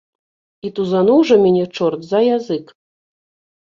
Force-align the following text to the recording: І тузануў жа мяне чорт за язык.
І 0.67 0.71
тузануў 0.79 1.19
жа 1.33 1.39
мяне 1.43 1.63
чорт 1.77 2.01
за 2.11 2.19
язык. 2.35 2.77